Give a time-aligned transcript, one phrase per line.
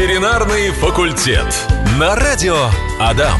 [0.00, 1.44] Ветеринарный факультет.
[1.98, 2.56] На радио
[2.98, 3.38] Адам.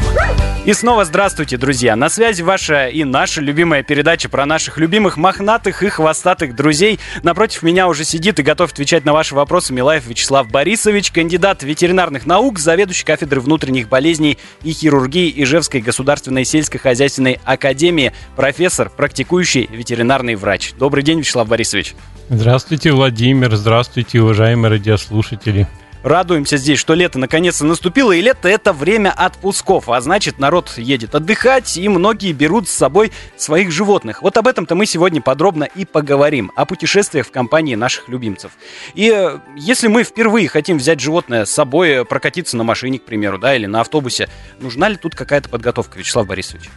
[0.63, 1.95] И снова здравствуйте, друзья!
[1.95, 6.99] На связи ваша и наша любимая передача про наших любимых мохнатых и хвостатых друзей.
[7.23, 12.27] Напротив меня уже сидит и готов отвечать на ваши вопросы Милаев Вячеслав Борисович, кандидат ветеринарных
[12.27, 20.73] наук, заведующий кафедрой внутренних болезней и хирургии Ижевской государственной сельскохозяйственной академии, профессор, практикующий ветеринарный врач.
[20.77, 21.95] Добрый день, Вячеслав Борисович.
[22.29, 23.55] Здравствуйте, Владимир.
[23.55, 25.67] Здравствуйте, уважаемые радиослушатели.
[26.03, 31.13] Радуемся здесь, что лето наконец-то наступило, и лето это время отпусков, а значит народ едет
[31.13, 34.23] отдыхать, и многие берут с собой своих животных.
[34.23, 38.53] Вот об этом-то мы сегодня подробно и поговорим, о путешествиях в компании наших любимцев.
[38.95, 43.03] И э, если мы впервые хотим взять животное с собой, э, прокатиться на машине, к
[43.03, 44.27] примеру, да, или на автобусе,
[44.59, 46.69] нужна ли тут какая-то подготовка, Вячеслав Борисович?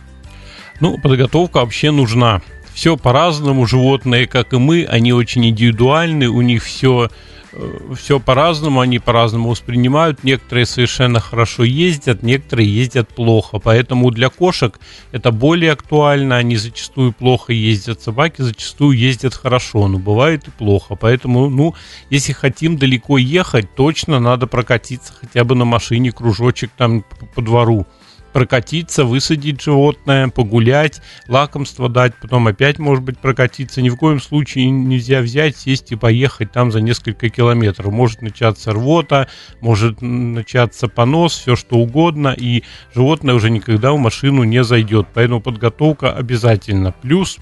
[0.80, 2.42] Ну, подготовка вообще нужна
[2.74, 7.08] все по-разному, животные, как и мы, они очень индивидуальны, у них все
[7.52, 10.24] э, все по-разному, они по-разному воспринимают.
[10.24, 13.60] Некоторые совершенно хорошо ездят, некоторые ездят плохо.
[13.60, 14.78] Поэтому для кошек
[15.12, 16.36] это более актуально.
[16.36, 18.02] Они зачастую плохо ездят.
[18.02, 20.96] Собаки зачастую ездят хорошо, но бывает и плохо.
[20.96, 21.76] Поэтому, ну,
[22.10, 27.04] если хотим далеко ехать, точно надо прокатиться хотя бы на машине кружочек там
[27.36, 27.86] по двору
[28.34, 33.80] прокатиться, высадить животное, погулять, лакомство дать, потом опять, может быть, прокатиться.
[33.80, 37.92] Ни в коем случае нельзя взять, сесть и поехать там за несколько километров.
[37.92, 39.28] Может начаться рвота,
[39.60, 45.06] может начаться понос, все что угодно, и животное уже никогда в машину не зайдет.
[45.14, 46.90] Поэтому подготовка обязательно.
[46.90, 47.38] Плюс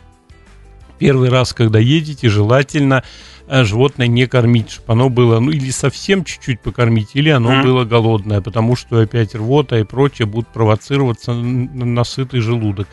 [1.03, 3.03] первый раз, когда едете, желательно
[3.49, 7.63] Э, животное не кормить, чтобы оно было, ну или совсем чуть-чуть покормить, или оно mm.
[7.63, 12.89] было голодное, потому что опять рвота и прочее будут провоцироваться на сытый желудок.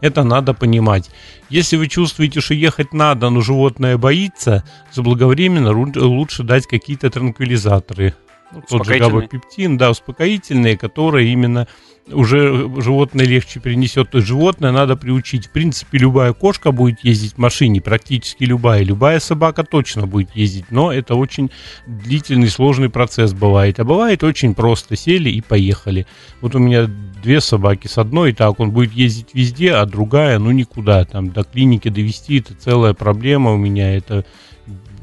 [0.00, 1.10] Это надо понимать.
[1.50, 8.14] Если вы чувствуете, что ехать надо, но животное боится, заблаговременно лучше дать какие-то транквилизаторы.
[8.52, 11.68] Ну, тот же габапептин, да, успокоительные, которые именно
[12.12, 14.10] уже животное легче перенесет.
[14.10, 15.46] То есть животное надо приучить.
[15.46, 18.82] В принципе, любая кошка будет ездить в машине, практически любая.
[18.82, 21.50] Любая собака точно будет ездить, но это очень
[21.86, 23.78] длительный, сложный процесс бывает.
[23.80, 24.96] А бывает очень просто.
[24.96, 26.06] Сели и поехали.
[26.40, 26.88] Вот у меня
[27.22, 27.86] две собаки.
[27.86, 31.04] С одной так он будет ездить везде, а другая, ну, никуда.
[31.04, 33.96] Там до клиники довести, это целая проблема у меня.
[33.96, 34.24] Это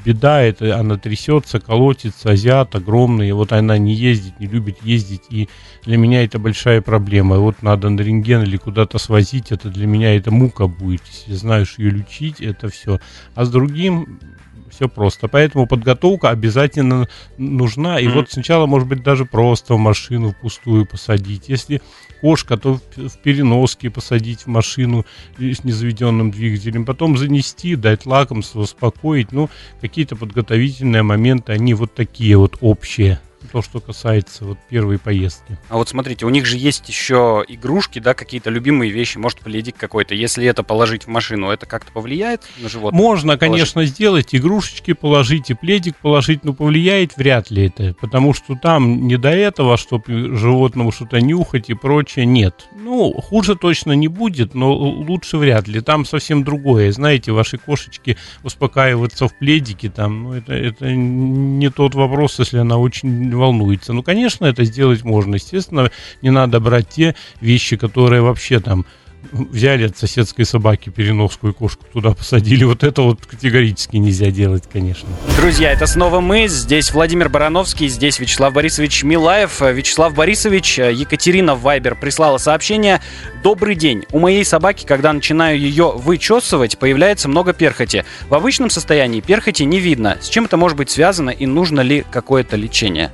[0.05, 5.49] беда, это она трясется, колотится, азиат огромный, вот она не ездит, не любит ездить, и
[5.83, 7.37] для меня это большая проблема.
[7.37, 11.33] И вот надо на рентген или куда-то свозить, это для меня это мука будет, если
[11.33, 12.99] знаешь ее лечить, это все.
[13.33, 14.19] А с другим
[14.75, 15.27] все просто.
[15.27, 17.07] Поэтому подготовка обязательно
[17.37, 17.99] нужна.
[17.99, 18.13] И mm-hmm.
[18.13, 21.47] вот сначала, может быть, даже просто в машину пустую посадить.
[21.47, 21.81] Если
[22.25, 25.05] кошка, то в переноске посадить в машину
[25.37, 29.31] с незаведенным двигателем, потом занести, дать лакомство, успокоить.
[29.31, 35.57] Ну, какие-то подготовительные моменты, они вот такие вот общие то, что касается вот первой поездки.
[35.69, 39.77] А вот смотрите, у них же есть еще игрушки, да, какие-то любимые вещи, может, пледик
[39.77, 40.15] какой-то.
[40.15, 42.99] Если это положить в машину, это как-то повлияет на животное?
[42.99, 43.95] Можно, конечно, положить?
[43.95, 44.35] сделать.
[44.35, 47.95] Игрушечки положить и пледик положить, но повлияет вряд ли это.
[47.99, 52.67] Потому что там не до этого, чтобы животному что-то нюхать и прочее, нет.
[52.73, 55.81] Ну, хуже точно не будет, но лучше вряд ли.
[55.81, 56.91] Там совсем другое.
[56.91, 62.77] Знаете, ваши кошечки успокаиваются в пледике, там, ну, это, это не тот вопрос, если она
[62.77, 63.93] очень волнуется.
[63.93, 65.35] Ну, конечно, это сделать можно.
[65.35, 65.91] Естественно,
[66.21, 68.85] не надо брать те вещи, которые вообще там
[69.31, 72.63] взяли от соседской собаки переносскую кошку, туда посадили.
[72.63, 75.09] Вот это вот категорически нельзя делать, конечно.
[75.37, 76.47] Друзья, это снова мы.
[76.47, 79.61] Здесь Владимир Барановский, здесь Вячеслав Борисович Милаев.
[79.61, 83.01] Вячеслав Борисович, Екатерина Вайбер прислала сообщение.
[83.43, 84.03] Добрый день.
[84.11, 88.03] У моей собаки, когда начинаю ее вычесывать, появляется много перхоти.
[88.29, 90.17] В обычном состоянии перхоти не видно.
[90.21, 93.11] С чем это может быть связано и нужно ли какое-то лечение?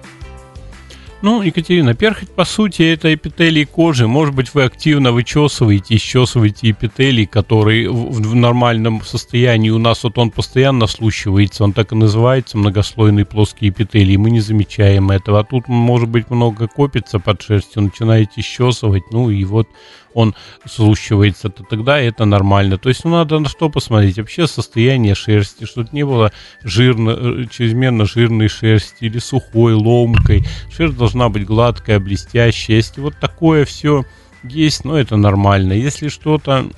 [1.23, 4.07] Ну, Екатерина, перхоть, по сути, это эпителий кожи.
[4.07, 10.17] Может быть, вы активно вычесываете, исчесываете эпителий, который в, в нормальном состоянии у нас вот
[10.17, 15.41] он постоянно слущивается, он так и называется, многослойный плоский эпителий, мы не замечаем этого.
[15.41, 19.67] А тут, может быть, много копится под шерстью, начинаете исчесывать, ну и вот
[20.13, 20.35] он
[20.65, 22.77] слущивается, то тогда это нормально.
[22.77, 24.17] То есть ну, надо на что посмотреть.
[24.17, 26.31] Вообще состояние шерсти, чтобы не было
[26.63, 30.43] жирно, э, чрезмерно жирной шерсти или сухой, ломкой.
[30.71, 32.77] Шерсть должна быть гладкая, блестящая.
[32.77, 34.03] Если вот такое все
[34.43, 35.73] есть, ну это нормально.
[35.73, 36.69] Если что-то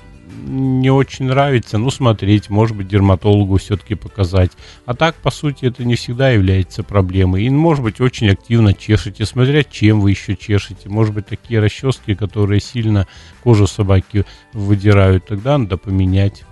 [0.46, 4.50] не очень нравится, ну, смотреть, может быть, дерматологу все-таки показать.
[4.84, 7.44] А так, по сути, это не всегда является проблемой.
[7.44, 10.88] И, может быть, очень активно чешете, смотря чем вы еще чешете.
[10.88, 13.06] Может быть, такие расчески, которые сильно
[13.42, 16.44] кожу собаки выдирают, тогда надо поменять.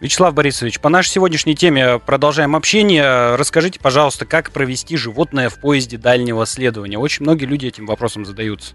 [0.00, 3.36] Вячеслав Борисович, по нашей сегодняшней теме продолжаем общение.
[3.36, 6.96] Расскажите, пожалуйста, как провести животное в поезде дальнего следования?
[6.98, 8.74] Очень многие люди этим вопросом задаются.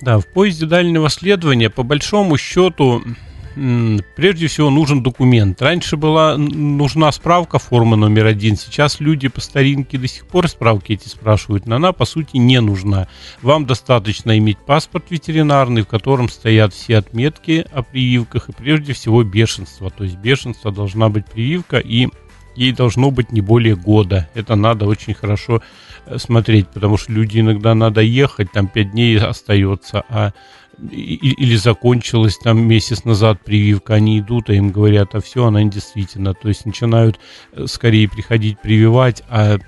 [0.00, 3.02] Да, в поезде дальнего следования, по большому счету,
[4.16, 5.60] прежде всего нужен документ.
[5.62, 8.56] Раньше была нужна справка формы номер один.
[8.56, 12.60] Сейчас люди по старинке до сих пор справки эти спрашивают, но она по сути не
[12.60, 13.08] нужна.
[13.42, 19.22] Вам достаточно иметь паспорт ветеринарный, в котором стоят все отметки о прививках и прежде всего
[19.22, 19.90] бешенство.
[19.90, 22.08] То есть бешенство должна быть прививка и
[22.56, 24.28] ей должно быть не более года.
[24.34, 25.62] Это надо очень хорошо
[26.06, 30.32] э, смотреть, потому что люди иногда надо ехать, там пять дней остается, а
[30.78, 36.34] или закончилась там месяц назад прививка, они идут, а им говорят, а все, она действительно.
[36.34, 37.18] То есть начинают
[37.52, 39.58] э, скорее приходить прививать, а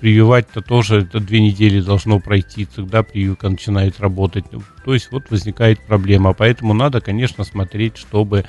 [0.00, 4.44] прививать-то тоже это две недели должно пройти, тогда прививка начинает работать.
[4.84, 6.34] То есть вот возникает проблема.
[6.34, 8.44] Поэтому надо, конечно, смотреть, чтобы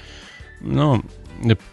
[0.60, 1.02] ну,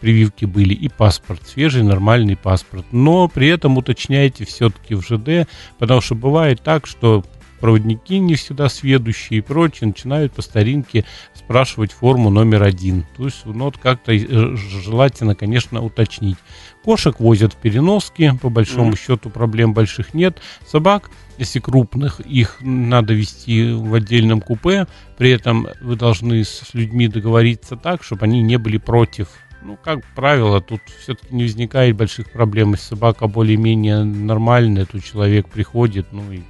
[0.00, 2.86] прививки были и паспорт, свежий нормальный паспорт.
[2.92, 5.48] Но при этом уточняйте все-таки в ЖД,
[5.78, 7.24] потому что бывает так, что
[7.62, 13.06] проводники не всегда сведущие и прочее начинают по старинке спрашивать форму номер один.
[13.16, 16.36] То есть, ну, вот как-то э, желательно, конечно, уточнить.
[16.82, 19.06] Кошек возят в переноски, по большому mm-hmm.
[19.06, 20.42] счету проблем больших нет.
[20.66, 24.88] Собак, если крупных, их надо вести в отдельном купе.
[25.16, 29.28] При этом вы должны с людьми договориться так, чтобы они не были против
[29.64, 32.72] ну, как правило, тут все-таки не возникает больших проблем.
[32.72, 36.40] Если собака более-менее нормальная, то человек приходит, ну и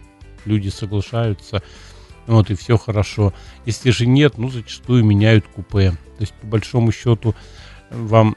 [0.44, 1.62] люди соглашаются,
[2.26, 3.32] вот, и все хорошо.
[3.66, 5.90] Если же нет, ну, зачастую меняют купе.
[5.90, 7.34] То есть, по большому счету,
[7.90, 8.36] вам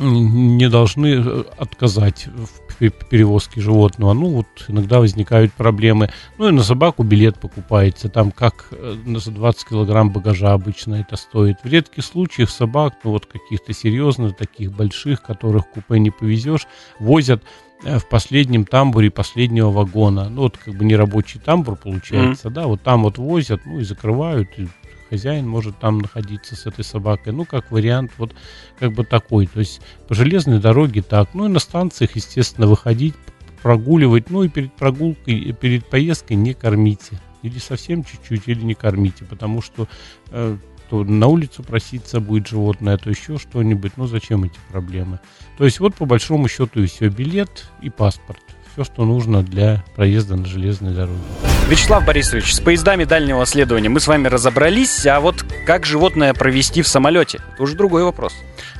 [0.00, 4.14] не должны э, отказать в перевозке животного.
[4.14, 6.10] Ну, вот иногда возникают проблемы.
[6.38, 8.08] Ну, и на собаку билет покупается.
[8.08, 11.58] Там как э, за 20 килограмм багажа обычно это стоит.
[11.62, 16.66] В редких случаях собак, ну, вот каких-то серьезных, таких больших, которых купе не повезешь,
[16.98, 17.42] возят
[17.82, 20.28] в последнем тамбуре последнего вагона.
[20.28, 22.52] Ну, вот как бы нерабочий тамбур получается, mm-hmm.
[22.52, 24.68] да, вот там вот возят, ну и закрывают, и
[25.10, 27.32] хозяин может там находиться с этой собакой.
[27.32, 28.34] Ну, как вариант, вот
[28.78, 29.46] как бы такой.
[29.46, 31.34] То есть по железной дороге так.
[31.34, 33.14] Ну и на станциях, естественно, выходить,
[33.62, 34.30] прогуливать.
[34.30, 37.20] Ну и перед прогулкой, перед поездкой не кормите.
[37.42, 39.88] Или совсем чуть-чуть, или не кормите, потому что
[40.30, 40.56] э,
[40.90, 43.92] то на улицу проситься будет животное, то еще что-нибудь.
[43.96, 45.20] Ну, зачем эти проблемы?
[45.56, 48.40] То есть вот по большому счету и все, билет и паспорт.
[48.72, 51.20] Все, что нужно для проезда на железной дороге.
[51.68, 56.82] Вячеслав Борисович, с поездами дальнего следования мы с вами разобрались, а вот как животное провести
[56.82, 57.40] в самолете?
[57.54, 58.32] Это уже другой вопрос.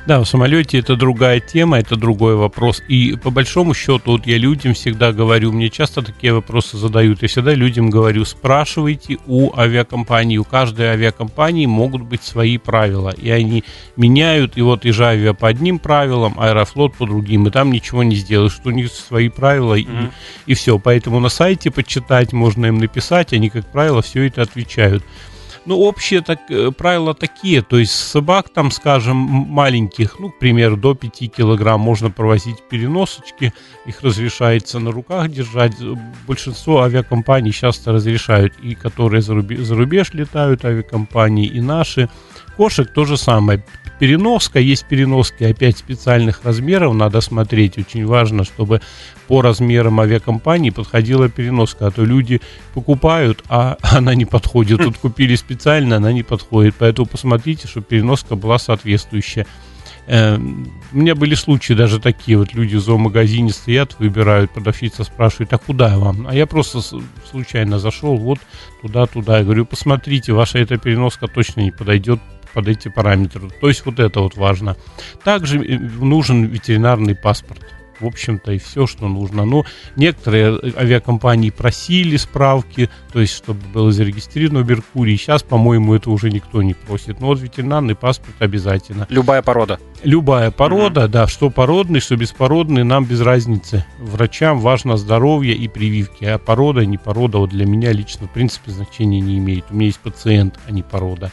[0.07, 2.81] Да, в самолете это другая тема, это другой вопрос.
[2.87, 7.27] И по большому счету, вот я людям всегда говорю, мне часто такие вопросы задают, я
[7.27, 13.63] всегда людям говорю, спрашивайте у авиакомпании, у каждой авиакомпании могут быть свои правила, и они
[13.95, 18.53] меняют, и вот Ижавия по одним правилам, Аэрофлот по другим, и там ничего не сделаешь,
[18.53, 20.11] что у них свои правила, mm-hmm.
[20.47, 20.79] и, и все.
[20.79, 25.03] Поэтому на сайте почитать, можно им написать, они, как правило, все это отвечают.
[25.65, 30.75] Ну, общие так, э, правила такие, то есть собак там, скажем, маленьких, ну, к примеру,
[30.75, 33.53] до 5 килограмм можно провозить переносочки,
[33.85, 35.73] их разрешается на руках держать.
[36.27, 42.09] Большинство авиакомпаний часто разрешают, и которые за рубеж, за рубеж летают авиакомпании, и наши.
[42.57, 43.63] Кошек то же самое
[44.01, 44.59] переноска.
[44.59, 47.77] Есть переноски опять специальных размеров, надо смотреть.
[47.77, 48.81] Очень важно, чтобы
[49.27, 51.85] по размерам авиакомпании подходила переноска.
[51.85, 52.41] А то люди
[52.73, 54.79] покупают, а она не подходит.
[54.79, 56.75] Тут купили специально, она не подходит.
[56.79, 59.45] Поэтому посмотрите, чтобы переноска была соответствующая.
[60.07, 65.53] Э, у меня были случаи даже такие, вот люди в зоомагазине стоят, выбирают, продавщица спрашивает,
[65.53, 66.25] а куда вам?
[66.27, 66.81] А я просто
[67.29, 68.39] случайно зашел, вот
[68.81, 69.37] туда-туда.
[69.37, 72.19] Я говорю, посмотрите, ваша эта переноска точно не подойдет
[72.53, 73.49] под эти параметры.
[73.61, 74.77] То есть вот это вот важно.
[75.23, 77.61] Также э, нужен ветеринарный паспорт.
[77.99, 79.45] В общем-то, и все, что нужно.
[79.45, 79.63] Но
[79.95, 85.15] некоторые авиакомпании просили справки, то есть, чтобы было зарегистрировано в Меркурии.
[85.15, 87.21] Сейчас, по-моему, это уже никто не просит.
[87.21, 89.05] Но вот ветеринарный паспорт обязательно.
[89.09, 89.79] Любая порода.
[90.01, 91.09] Любая порода, mm-hmm.
[91.09, 93.85] да, что породный, что беспородный, нам без разницы.
[93.99, 98.71] Врачам важно здоровье и прививки, а порода, не порода, вот для меня лично, в принципе,
[98.71, 99.65] значения не имеет.
[99.69, 101.31] У меня есть пациент, а не порода.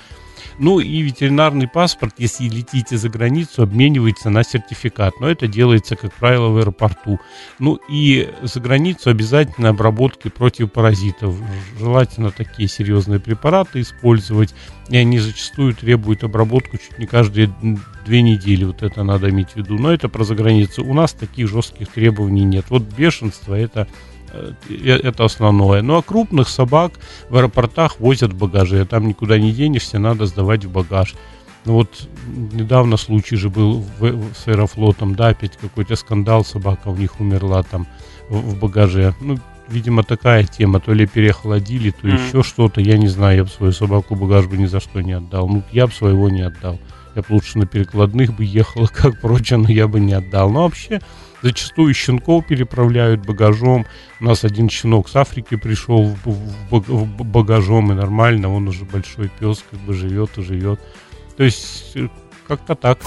[0.59, 5.15] Ну и ветеринарный паспорт, если летите за границу, обменивается на сертификат.
[5.21, 7.21] Но это делается, как правило, в аэропорту.
[7.59, 11.37] Ну и за границу обязательно обработки против паразитов.
[11.79, 14.55] Желательно такие серьезные препараты использовать.
[14.89, 17.55] И они зачастую требуют обработку чуть не каждые
[18.05, 18.65] две недели.
[18.65, 19.79] Вот это надо иметь в виду.
[19.79, 20.85] Но это про заграницу.
[20.85, 22.67] У нас таких жестких требований нет.
[22.69, 23.87] Вот бешенство это
[24.69, 25.83] это основное.
[25.83, 26.93] Ну а крупных собак
[27.29, 28.85] в аэропортах возят в багаже.
[28.85, 31.15] Там никуда не денешься, надо сдавать в багаж.
[31.65, 32.09] Ну вот
[32.53, 37.21] недавно случай же был в, в, с Аэрофлотом, да, опять какой-то скандал, собака у них
[37.21, 37.87] умерла там
[38.31, 39.15] в, в багаже.
[39.21, 40.81] Ну, видимо, такая тема.
[40.81, 42.29] То ли переохладили, то mm.
[42.29, 42.81] еще что-то.
[42.81, 45.49] Я не знаю, я бы свою собаку багаж бы ни за что не отдал.
[45.49, 46.79] Ну, я бы своего не отдал.
[47.19, 50.51] Я бы лучше на перекладных бы ехал, как прочее, но я бы не отдал.
[50.51, 51.01] Но вообще,
[51.43, 53.87] зачастую щенков переправляют багажом.
[54.21, 56.29] У нас один щенок с Африки пришел в,
[56.71, 60.81] в, в багажом, и нормально, он уже большой пес, как бы живет и живет.
[61.37, 62.09] То есть э,
[62.49, 62.99] как-то так.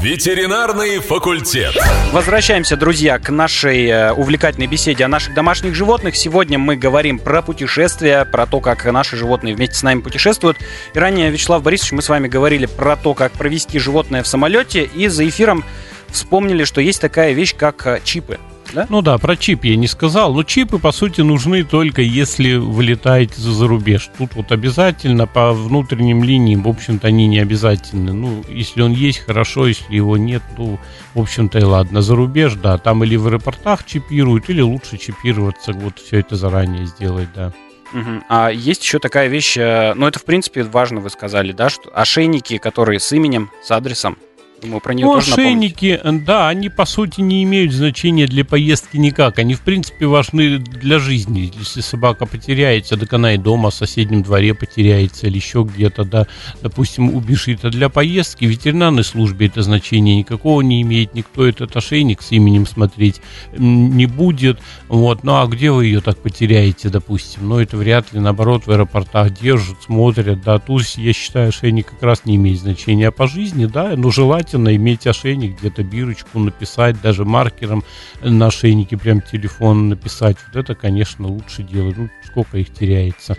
[0.00, 1.76] Ветеринарный факультет.
[2.12, 6.16] Возвращаемся, друзья, к нашей э, увлекательной беседе о наших домашних животных.
[6.16, 10.58] Сегодня мы говорим про путешествия, про то, как наши животные вместе с нами путешествуют.
[10.94, 14.84] И ранее, Вячеслав Борисович, мы с вами говорили про то, как провести животное в самолете.
[14.84, 15.64] И за эфиром
[16.08, 18.38] вспомнили, что есть такая вещь, как э, чипы
[18.72, 18.86] да?
[18.88, 20.34] Ну да, про чип я не сказал.
[20.34, 24.10] Но чипы, по сути, нужны только если вы летаете за рубеж.
[24.18, 28.12] Тут вот обязательно по внутренним линиям, в общем-то, они не обязательны.
[28.12, 30.78] Ну, если он есть, хорошо, если его нет, ну,
[31.14, 32.02] в общем-то, и ладно.
[32.02, 36.86] За рубеж, да, там или в аэропортах чипируют, или лучше чипироваться, вот все это заранее
[36.86, 37.52] сделать, да.
[37.92, 38.24] Угу.
[38.28, 41.90] А есть еще такая вещь, э, ну это в принципе важно, вы сказали, да, что
[41.94, 44.18] ошейники, которые с именем, с адресом,
[44.62, 46.00] Думаю, про нее ну, тоже напомните.
[46.24, 49.38] да, они по сути не имеют значения для поездки никак.
[49.38, 51.52] Они в принципе важны для жизни.
[51.58, 56.26] Если собака потеряется, так она и дома, в соседнем дворе потеряется или еще где-то, да,
[56.62, 57.66] допустим, убежит.
[57.66, 61.14] А для поездки в ветеринарной службе это значение никакого не имеет.
[61.14, 63.20] Никто этот ошейник с именем смотреть
[63.58, 64.58] не будет.
[64.88, 65.22] Вот.
[65.22, 67.46] Ну а где вы ее так потеряете, допустим?
[67.46, 70.58] Ну это вряд ли, наоборот, в аэропортах держат, смотрят, да.
[70.58, 73.08] Тут я считаю, ошейник как раз не имеет значения.
[73.08, 77.82] А по жизни, да, ну желательно желательно иметь ошейник, где-то бирочку написать, даже маркером
[78.22, 80.36] на ошейнике прям телефон написать.
[80.46, 81.96] Вот это, конечно, лучше делать.
[81.96, 83.36] Ну, сколько их теряется.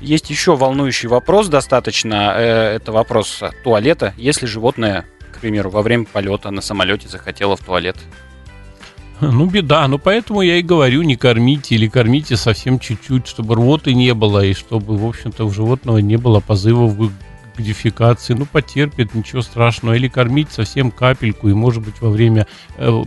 [0.00, 2.34] Есть еще волнующий вопрос достаточно.
[2.36, 4.14] Э, это вопрос туалета.
[4.16, 7.96] Если животное, к примеру, во время полета на самолете захотело в туалет,
[9.18, 9.88] ну, беда.
[9.88, 14.44] Ну, поэтому я и говорю, не кормите или кормите совсем чуть-чуть, чтобы рвоты не было,
[14.44, 16.94] и чтобы, в общем-то, у животного не было позывов
[17.56, 19.94] к дефекации, ну, потерпит, ничего страшного.
[19.94, 22.46] Или кормить совсем капельку, и, может быть, во время
[22.76, 23.02] э,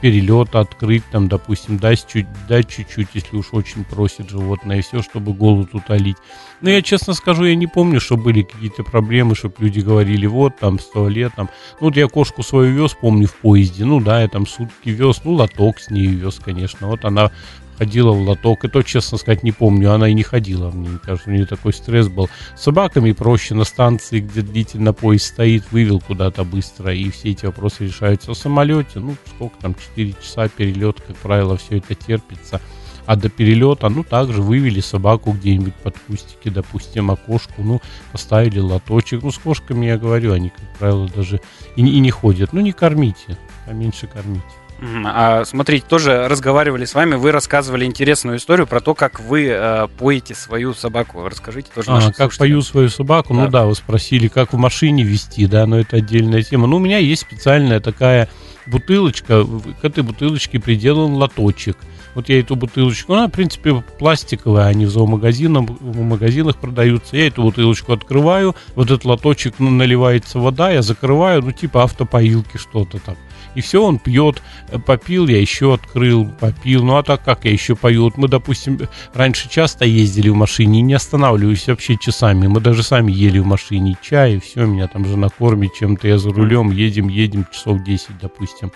[0.00, 5.02] перелета открыть, там, допустим, дать, чуть, дать чуть-чуть, если уж очень просит животное, и все,
[5.02, 6.16] чтобы голод утолить.
[6.60, 10.58] Но я честно скажу, я не помню, что были какие-то проблемы, чтобы люди говорили, вот,
[10.58, 11.50] там, с туалетом.
[11.80, 15.22] Ну, вот я кошку свою вез, помню, в поезде, ну, да, я там сутки вез,
[15.24, 16.88] ну, лоток с ней вез, конечно.
[16.88, 17.30] Вот она
[17.78, 18.64] ходила в лоток.
[18.64, 19.92] И то, честно сказать, не помню.
[19.92, 21.30] Она и не ходила, мне кажется.
[21.30, 22.28] У нее такой стресс был.
[22.56, 27.46] С собаками проще на станции, где длительно поезд стоит, вывел куда-то быстро, и все эти
[27.46, 28.32] вопросы решаются.
[28.32, 32.60] В самолете, ну, сколько там, 4 часа перелет, как правило, все это терпится.
[33.06, 37.80] А до перелета, ну, также вывели собаку где-нибудь под кустики, допустим, окошку, ну,
[38.10, 39.22] поставили лоточек.
[39.22, 41.40] Ну, с кошками, я говорю, они, как правило, даже
[41.76, 42.52] и, и не ходят.
[42.52, 44.42] Ну, не кормите, поменьше кормите.
[44.80, 49.88] А, смотрите, тоже разговаривали с вами, вы рассказывали интересную историю про то, как вы э,
[49.98, 51.26] поете свою собаку.
[51.26, 51.90] Расскажите тоже.
[51.90, 52.38] А, как слушателям.
[52.38, 53.32] пою свою собаку?
[53.32, 53.46] Ну да.
[53.46, 56.66] Ну да, вы спросили, как в машине вести, да, но это отдельная тема.
[56.66, 58.28] Ну, у меня есть специальная такая
[58.66, 59.44] бутылочка,
[59.80, 61.78] к этой бутылочке приделан лоточек.
[62.14, 67.16] Вот я эту бутылочку, она, в принципе, пластиковая, они в зоомагазинах, в магазинах продаются.
[67.16, 72.56] Я эту бутылочку открываю, вот этот лоточек ну, наливается вода, я закрываю, ну, типа автопоилки
[72.56, 73.16] что-то так
[73.56, 74.42] и все, он пьет,
[74.84, 78.78] попил, я еще открыл, попил, ну а так как я еще пою, вот мы, допустим,
[79.14, 83.96] раньше часто ездили в машине, не останавливались вообще часами, мы даже сами ели в машине
[84.02, 88.18] чай, и все, меня там жена кормит чем-то, я за рулем, едем, едем часов 10,
[88.20, 88.70] допустим,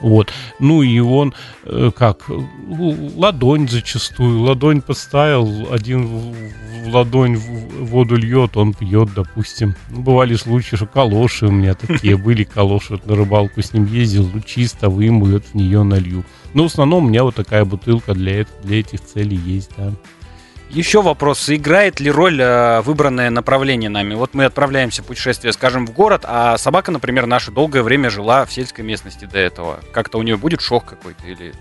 [0.00, 2.30] вот, ну и он, э, как,
[3.16, 6.34] ладонь зачастую, ладонь поставил, один в
[6.86, 12.44] ладонь воду льет, он пьет, допустим, ну, бывали случаи, что калоши у меня такие были,
[12.44, 16.24] калоши, вот на рыбалку с ним ездил, ну, чисто вымою, вот в нее налью.
[16.54, 19.92] Но в основном у меня вот такая бутылка для, для этих целей есть, да.
[20.72, 24.14] Еще вопрос, играет ли роль э, выбранное направление нами?
[24.14, 28.44] Вот мы отправляемся в путешествие, скажем, в город, а собака, например, наша долгое время жила
[28.44, 29.80] в сельской местности до этого.
[29.92, 31.52] Как-то у нее будет шок какой-то или...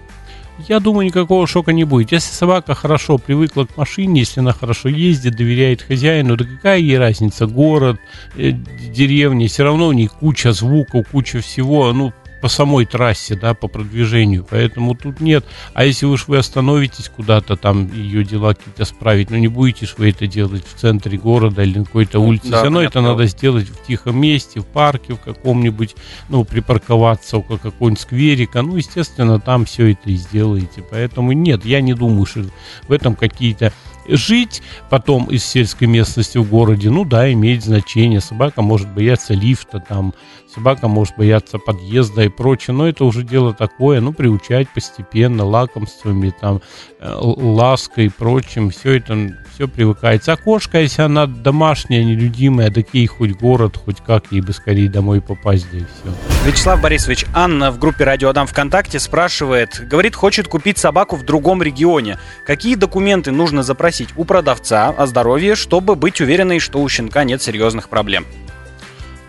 [0.68, 2.12] Я думаю, никакого шока не будет.
[2.12, 7.00] Если собака хорошо привыкла к машине, если она хорошо ездит, доверяет хозяину, да какая ей
[7.00, 8.00] разница, город,
[8.36, 13.54] э, деревня, все равно у ней куча звуков, куча всего, ну, по самой трассе, да,
[13.54, 14.46] по продвижению.
[14.50, 15.46] Поэтому тут нет.
[15.74, 19.94] А если уж вы остановитесь куда-то там ее дела какие-то справить, ну не будете же
[19.98, 22.50] вы это делать в центре города или на какой-то улице.
[22.50, 25.96] Да, Все равно это надо сделать в тихом месте, в парке, в каком-нибудь,
[26.30, 28.62] ну, припарковаться около какого-нибудь скверика.
[28.62, 30.84] Ну, естественно, там все это и сделаете.
[30.90, 32.46] Поэтому нет, я не думаю, что
[32.88, 33.74] в этом какие-то
[34.10, 38.22] жить потом из сельской местности в городе, ну да, имеет значение.
[38.22, 40.14] Собака может бояться лифта, там,
[40.54, 46.34] собака может бояться подъезда и прочее, но это уже дело такое, ну, приучать постепенно лакомствами,
[46.40, 46.62] там,
[47.00, 50.38] э, лаской и прочим, все это, все привыкается.
[50.42, 55.20] А если она домашняя, нелюдимая, так ей хоть город, хоть как, ей бы скорее домой
[55.20, 56.50] попасть, да и все.
[56.50, 61.62] Вячеслав Борисович, Анна в группе «Радио Адам ВКонтакте» спрашивает, говорит, хочет купить собаку в другом
[61.62, 62.20] регионе.
[62.46, 67.42] Какие документы нужно запросить у продавца о здоровье, чтобы быть уверенной, что у щенка нет
[67.42, 68.26] серьезных проблем?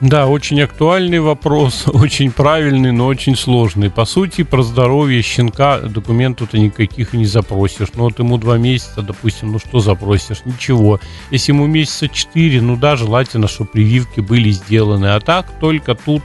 [0.00, 3.90] Да, очень актуальный вопрос, очень правильный, но очень сложный.
[3.90, 7.88] По сути, про здоровье щенка документов ты никаких не запросишь.
[7.94, 10.40] Ну вот ему два месяца, допустим, ну что запросишь?
[10.46, 11.00] Ничего.
[11.30, 15.06] Если ему месяца четыре, ну да, желательно, чтобы прививки были сделаны.
[15.14, 16.22] А так только тут,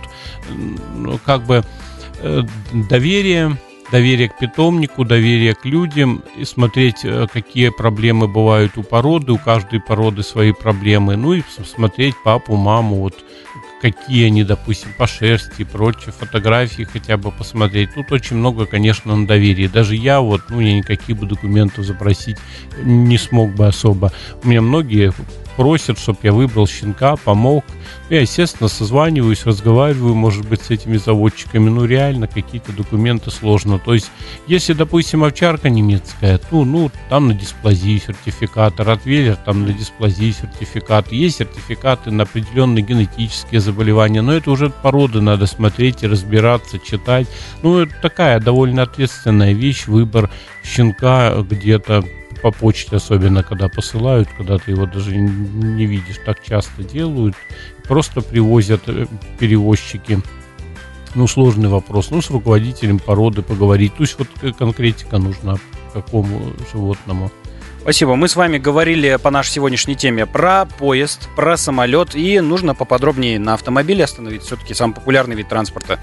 [0.95, 1.65] ну, как бы
[2.21, 3.57] э, доверие,
[3.91, 9.37] доверие к питомнику, доверие к людям и смотреть, э, какие проблемы бывают у породы, у
[9.37, 11.43] каждой породы свои проблемы, ну и
[11.75, 13.15] смотреть папу, маму, вот
[13.91, 17.93] какие они, допустим, по шерсти и прочее, фотографии хотя бы посмотреть.
[17.93, 19.67] Тут очень много, конечно, на доверии.
[19.67, 22.37] Даже я вот, ну, я никаких бы документов запросить
[22.83, 24.11] не смог бы особо.
[24.43, 25.13] У меня многие
[25.55, 27.63] просят, чтобы я выбрал щенка, помог.
[28.09, 31.69] Я, естественно, созваниваюсь, разговариваю, может быть, с этими заводчиками.
[31.69, 33.79] Ну, реально, какие-то документы сложно.
[33.79, 34.11] То есть,
[34.47, 41.11] если, допустим, овчарка немецкая, то, ну, там на дисплазии сертификат, ротвейлер, там на дисплазии сертификат.
[41.11, 47.27] Есть сертификаты на определенные генетические заболевания, но это уже породы надо смотреть и разбираться, читать.
[47.63, 50.29] Ну, это такая довольно ответственная вещь, выбор
[50.63, 52.03] щенка где-то
[52.45, 57.35] по почте, особенно когда посылают, когда ты его даже не видишь, так часто делают.
[57.85, 59.07] Просто привозят э,
[59.39, 60.19] перевозчики.
[61.15, 62.11] Ну, сложный вопрос.
[62.11, 63.95] Ну, с руководителем породы поговорить.
[63.95, 65.57] То есть вот э, конкретика нужна
[65.91, 67.31] какому животному.
[67.81, 68.15] Спасибо.
[68.15, 72.15] Мы с вами говорили по нашей сегодняшней теме про поезд, про самолет.
[72.15, 74.43] И нужно поподробнее на автомобиле остановить.
[74.43, 75.99] Все-таки самый популярный вид транспорта.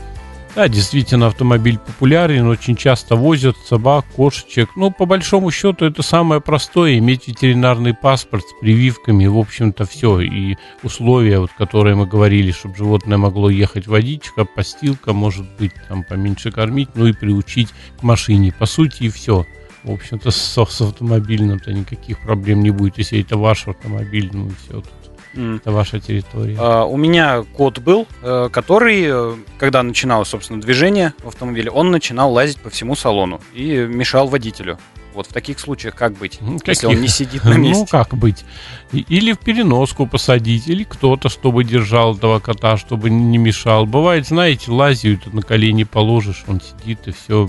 [0.55, 4.69] Да, действительно, автомобиль популярен, очень часто возят собак, кошечек.
[4.77, 10.21] Ну, по большому счету, это самое простое, иметь ветеринарный паспорт с прививками, в общем-то, все.
[10.21, 16.05] И условия, вот, которые мы говорили, чтобы животное могло ехать водичка, постилка, может быть, там,
[16.05, 18.55] поменьше кормить, ну и приучить к машине.
[18.59, 19.47] По сути, и все.
[19.85, 24.53] В общем-то, с, с автомобильным-то никаких проблем не будет, если это ваш автомобиль, ну и
[24.53, 24.83] все.
[24.83, 25.02] Тут
[25.35, 25.57] Mm.
[25.57, 26.55] Это ваша территория.
[26.55, 31.91] Uh, у меня кот был, uh, который, uh, когда начиналось, собственно, движение в автомобиле, он
[31.91, 34.79] начинал лазить по всему салону и мешал водителю.
[35.15, 36.69] Вот в таких случаях как быть, Каких?
[36.69, 37.81] если он не сидит на месте?
[37.83, 38.45] Ну, как быть?
[38.93, 43.87] Или в переноску посадить, или кто-то, чтобы держал этого кота, чтобы не мешал.
[43.87, 47.49] Бывает, знаете, лазят, на колени положишь, он сидит и все.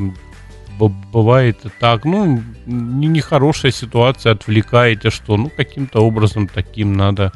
[0.78, 2.04] Бывает и так.
[2.04, 5.38] Ну, нехорошая ситуация, отвлекает, и что?
[5.38, 7.32] Ну, каким-то образом таким надо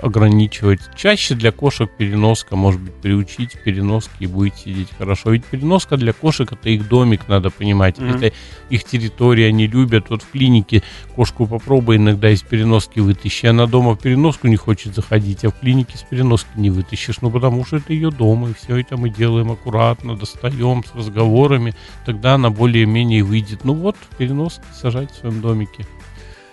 [0.00, 0.80] ограничивать.
[0.96, 5.30] Чаще для кошек переноска, может быть, приучить переноски и будет сидеть хорошо.
[5.30, 7.98] Ведь переноска для кошек это их домик, надо понимать.
[7.98, 8.16] Mm-hmm.
[8.16, 8.36] Это
[8.70, 10.10] их территория, они любят.
[10.10, 10.82] Вот в клинике
[11.14, 13.46] кошку попробуй иногда из переноски вытащи.
[13.46, 17.20] Она дома в переноску не хочет заходить, а в клинике с переноски не вытащишь.
[17.20, 21.74] Ну, потому что это ее дом, и все это мы делаем аккуратно, достаем с разговорами.
[22.06, 23.64] Тогда она более-менее выйдет.
[23.64, 25.86] Ну вот, переноски сажать в своем домике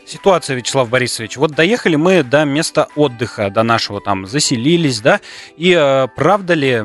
[0.10, 1.38] ситуация, Вячеслав Борисович.
[1.38, 5.20] Вот доехали мы до места отдыха, до нашего там заселились, да,
[5.58, 6.84] и э, правда ли,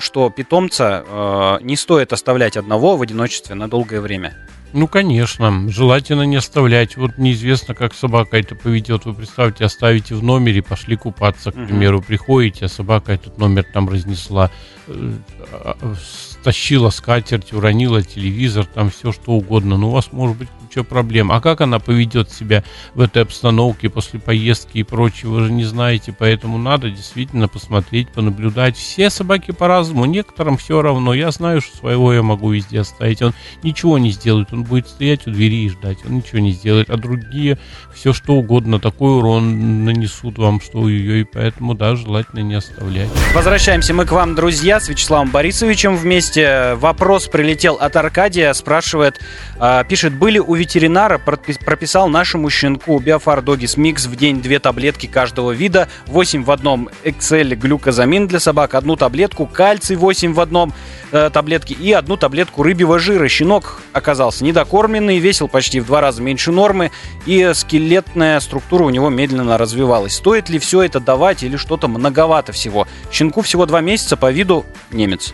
[0.00, 4.34] что питомца э, не стоит оставлять одного в одиночестве на долгое время?
[4.72, 6.96] Ну, конечно, желательно не оставлять.
[6.96, 9.06] Вот неизвестно, как собака это поведет.
[9.06, 13.88] Вы представьте, оставите в номере, пошли купаться, к примеру, приходите, а собака этот номер там
[13.88, 14.50] разнесла,
[14.88, 15.12] э,
[15.50, 15.94] а,
[16.40, 19.78] стащила скатерть, уронила телевизор, там все что угодно.
[19.78, 21.32] Ну, у вас может быть куча проблем.
[21.32, 22.62] А как она поведет себя
[22.94, 26.14] в этой обстановке после поездки и прочего, вы же не знаете.
[26.16, 28.76] Поэтому надо действительно посмотреть, понаблюдать.
[28.76, 31.14] Все собаки по-разному, некоторым все равно.
[31.14, 33.22] Я знаю, что своего я могу везде оставить.
[33.22, 35.98] Он ничего не сделает, он будет стоять у двери и ждать.
[36.04, 36.90] Он ничего не сделает.
[36.90, 37.58] А другие
[37.94, 43.08] все что угодно, такой урон нанесут вам, что ее, и поэтому, да, желательно не оставлять.
[43.34, 46.74] Возвращаемся мы к вам, друзья, с Вячеславом Борисовичем вместе.
[46.74, 49.20] Вопрос прилетел от Аркадия, спрашивает,
[49.58, 55.06] а, пишет, были у ветеринара прописал нашему щенку Биофар Догис Микс в день две таблетки
[55.06, 60.74] каждого вида, 8 в одном Excel глюкозамин для собак, одну таблетку кальций 8 в одном
[61.12, 63.28] э, таблетке и одну таблетку рыбьего жира.
[63.28, 66.90] Щенок оказался недокормленный, весил почти в два раза меньше нормы
[67.26, 70.14] и скелетная структура у него медленно развивалась.
[70.16, 72.88] Стоит ли все это давать или что-то многовато всего?
[73.12, 75.32] Щенку всего два месяца, по виду немец.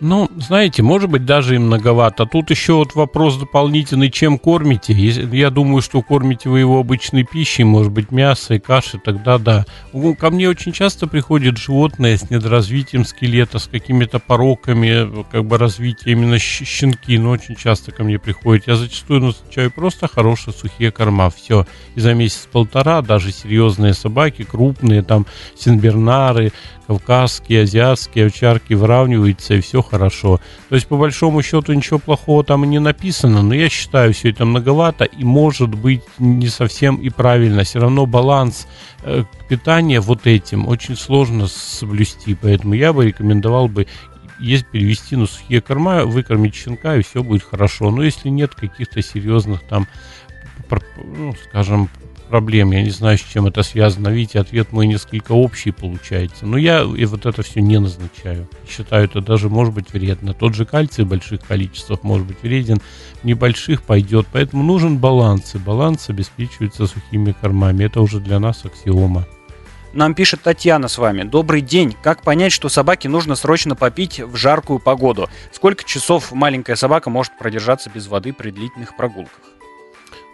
[0.00, 2.24] Ну, знаете, может быть, даже и многовато.
[2.24, 4.92] Тут еще вот вопрос дополнительный, чем кормите.
[4.94, 9.66] Я думаю, что кормите вы его обычной пищей, может быть, мясо и каши, тогда да.
[10.18, 16.12] Ко мне очень часто приходят животные с недоразвитием скелета, с какими-то пороками, как бы развития
[16.12, 18.68] именно щенки, но очень часто ко мне приходят.
[18.68, 21.66] Я зачастую назначаю просто хорошие сухие корма, все.
[21.96, 26.52] И за месяц-полтора даже серьезные собаки, крупные, там, синбернары,
[26.88, 30.40] кавказские, азиатские овчарки выравниваются, и все хорошо.
[30.70, 34.30] То есть, по большому счету, ничего плохого там и не написано, но я считаю, все
[34.30, 37.64] это многовато и может быть не совсем и правильно.
[37.64, 38.66] Все равно баланс
[39.02, 43.86] э, питания вот этим очень сложно соблюсти, поэтому я бы рекомендовал бы
[44.40, 47.90] есть перевести на сухие корма, выкормить щенка, и все будет хорошо.
[47.90, 49.86] Но если нет каких-то серьезных там,
[50.96, 51.90] ну, скажем,
[52.28, 52.72] проблем.
[52.72, 54.08] Я не знаю, с чем это связано.
[54.08, 56.46] Видите, ответ мой несколько общий получается.
[56.46, 58.48] Но я и вот это все не назначаю.
[58.68, 60.34] Считаю, это даже может быть вредно.
[60.34, 62.80] Тот же кальций в больших количествах может быть вреден,
[63.22, 64.26] в небольших пойдет.
[64.32, 65.54] Поэтому нужен баланс.
[65.54, 67.84] И баланс обеспечивается сухими кормами.
[67.84, 69.26] Это уже для нас аксиома.
[69.94, 71.22] Нам пишет Татьяна с вами.
[71.22, 71.96] Добрый день.
[72.02, 75.28] Как понять, что собаке нужно срочно попить в жаркую погоду?
[75.50, 79.57] Сколько часов маленькая собака может продержаться без воды при длительных прогулках?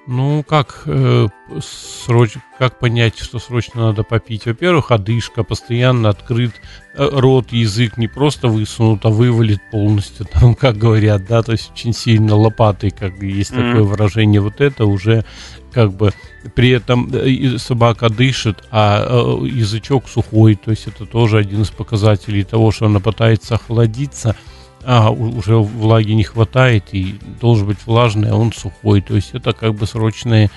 [0.06, 1.28] Ну, как, э,
[1.62, 2.34] сроч...
[2.58, 4.44] как понять, что срочно надо попить?
[4.44, 6.52] Во-первых, одышка, постоянно открыт
[6.94, 11.70] э, рот, язык не просто высунут, а вывалит полностью, там, как говорят, да, то есть
[11.72, 13.70] очень сильно лопатой, как есть mm-hmm.
[13.70, 14.42] такое выражение.
[14.42, 15.24] Вот это уже
[15.72, 16.12] как бы
[16.54, 21.70] при этом э, собака дышит, а э, язычок сухой, то есть это тоже один из
[21.70, 24.36] показателей того, что она пытается охладиться–
[24.84, 29.00] а, уже влаги не хватает и должен быть влажный, а он сухой.
[29.00, 30.50] То есть это как бы срочные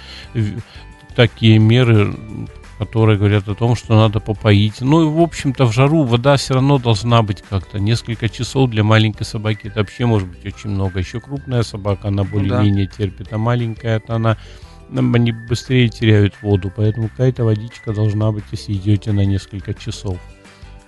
[1.15, 2.15] такие меры,
[2.77, 4.81] которые говорят о том, что надо попоить.
[4.81, 7.79] Ну и, в общем-то, в жару вода все равно должна быть как-то.
[7.79, 10.99] Несколько часов для маленькой собаки это вообще может быть очень много.
[10.99, 12.93] Еще крупная собака, она более-менее да.
[12.93, 14.37] терпит, а маленькая, это она
[14.89, 20.17] они быстрее теряют воду, поэтому какая-то водичка должна быть, если идете на несколько часов.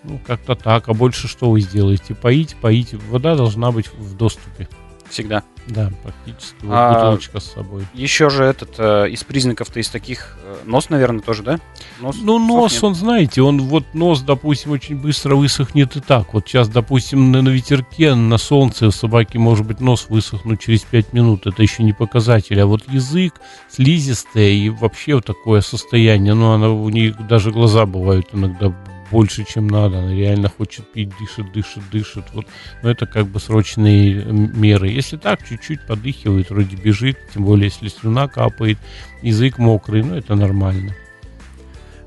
[0.03, 0.87] Ну, как-то так.
[0.89, 2.15] А больше что вы сделаете?
[2.15, 2.93] Поить, поить.
[3.09, 4.67] Вода должна быть в доступе.
[5.09, 5.43] Всегда.
[5.67, 6.55] Да, практически.
[6.63, 7.83] Вот а, бутылочка с собой.
[7.93, 11.59] Еще же этот э, из признаков-то из таких э, нос, наверное, тоже, да?
[11.99, 12.83] Нос ну, нос, сохнет.
[12.83, 16.33] он, знаете, он вот нос, допустим, очень быстро высохнет и так.
[16.33, 20.81] Вот сейчас, допустим, на, на ветерке, на солнце у собаки может быть нос высохнуть через
[20.81, 21.45] 5 минут.
[21.45, 22.59] Это еще не показатель.
[22.59, 23.33] А вот язык
[23.69, 28.73] слизистый и вообще вот такое состояние, ну, она, у них даже глаза бывают иногда
[29.11, 29.99] больше, чем надо.
[29.99, 32.25] Она реально хочет пить, дышит, дышит, дышит.
[32.33, 32.45] Вот.
[32.83, 34.89] Но это как бы срочные меры.
[34.89, 38.77] Если так, чуть-чуть подыхивает, вроде бежит, тем более, если слюна капает,
[39.21, 40.95] язык мокрый, ну это нормально.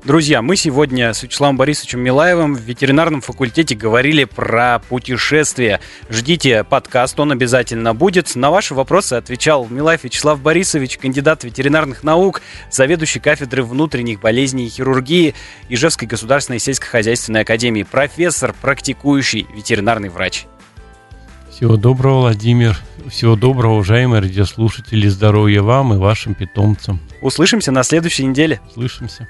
[0.03, 5.79] Друзья, мы сегодня с Вячеславом Борисовичем Милаевым в ветеринарном факультете говорили про путешествия.
[6.09, 8.35] Ждите подкаст, он обязательно будет.
[8.35, 14.69] На ваши вопросы отвечал Милаев Вячеслав Борисович, кандидат ветеринарных наук, заведующий кафедры внутренних болезней и
[14.69, 15.35] хирургии
[15.69, 20.47] Ижевской государственной сельскохозяйственной академии, профессор, практикующий ветеринарный врач.
[21.49, 22.77] Всего доброго, Владимир.
[23.09, 25.07] Всего доброго, уважаемые радиослушатели.
[25.07, 26.99] Здоровья вам и вашим питомцам.
[27.21, 28.59] Услышимся на следующей неделе.
[28.71, 29.29] Услышимся.